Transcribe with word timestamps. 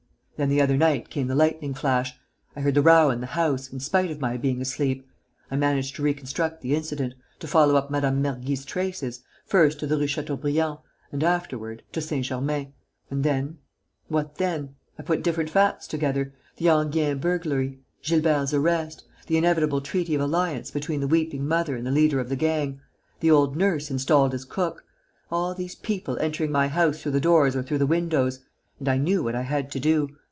Then, 0.37 0.49
the 0.49 0.59
other 0.61 0.75
night, 0.75 1.11
came 1.11 1.27
the 1.27 1.35
lightning 1.35 1.75
flash. 1.75 2.15
I 2.55 2.61
heard 2.61 2.73
the 2.73 2.81
row 2.81 3.11
in 3.11 3.21
the 3.21 3.27
house, 3.27 3.71
in 3.71 3.79
spite 3.79 4.09
of 4.09 4.19
my 4.19 4.37
being 4.37 4.59
asleep. 4.59 5.07
I 5.51 5.55
managed 5.55 5.95
to 5.97 6.01
reconstruct 6.01 6.63
the 6.63 6.73
incident, 6.73 7.13
to 7.41 7.47
follow 7.47 7.75
up 7.75 7.91
Mme. 7.91 8.23
Mergy's 8.23 8.65
traces, 8.65 9.21
first, 9.45 9.79
to 9.79 9.85
the 9.85 9.99
Rue 9.99 10.07
Chateaubriand 10.07 10.79
and, 11.11 11.23
afterward, 11.23 11.83
to 11.91 12.01
Saint 12.01 12.25
Germain.... 12.25 12.73
And 13.11 13.23
then... 13.23 13.59
what 14.07 14.37
then? 14.37 14.73
I 14.97 15.03
put 15.03 15.21
different 15.21 15.51
facts 15.51 15.85
together: 15.85 16.33
the 16.57 16.69
Enghien 16.69 17.19
burglary.... 17.19 17.77
Gilbert's 18.01 18.51
arrest... 18.51 19.03
the 19.27 19.37
inevitable 19.37 19.81
treaty 19.81 20.15
of 20.15 20.21
alliance 20.21 20.71
between 20.71 21.01
the 21.01 21.07
weeping 21.07 21.47
mother 21.47 21.75
and 21.75 21.85
the 21.85 21.91
leader 21.91 22.19
of 22.19 22.29
the 22.29 22.35
gang... 22.35 22.81
the 23.19 23.29
old 23.29 23.55
nurse 23.55 23.91
installed 23.91 24.33
as 24.33 24.43
cook... 24.43 24.85
all 25.29 25.53
these 25.53 25.75
people 25.75 26.17
entering 26.17 26.51
my 26.51 26.67
house 26.67 26.99
through 26.99 27.11
the 27.11 27.21
doors 27.21 27.55
or 27.55 27.61
through 27.61 27.77
the 27.77 27.85
windows.... 27.85 28.39
And 28.79 28.87
I 28.89 28.97
knew 28.97 29.21
what 29.21 29.35
I 29.35 29.43
had 29.43 29.69
to 29.73 29.79
do. 29.79 30.09